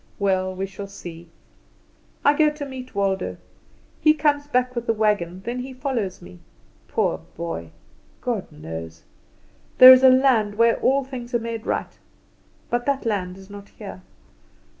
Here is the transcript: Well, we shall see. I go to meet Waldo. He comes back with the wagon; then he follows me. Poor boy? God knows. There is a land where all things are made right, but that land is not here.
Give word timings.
Well, 0.17 0.55
we 0.55 0.65
shall 0.65 0.87
see. 0.87 1.29
I 2.25 2.35
go 2.35 2.49
to 2.49 2.65
meet 2.65 2.95
Waldo. 2.95 3.37
He 3.99 4.15
comes 4.15 4.47
back 4.47 4.75
with 4.75 4.87
the 4.87 4.93
wagon; 4.95 5.43
then 5.45 5.59
he 5.59 5.73
follows 5.75 6.23
me. 6.23 6.39
Poor 6.87 7.19
boy? 7.37 7.69
God 8.19 8.51
knows. 8.51 9.03
There 9.77 9.93
is 9.93 10.01
a 10.01 10.09
land 10.09 10.55
where 10.55 10.77
all 10.79 11.03
things 11.03 11.35
are 11.35 11.39
made 11.39 11.67
right, 11.67 11.99
but 12.71 12.87
that 12.87 13.05
land 13.05 13.37
is 13.37 13.47
not 13.51 13.69
here. 13.69 14.01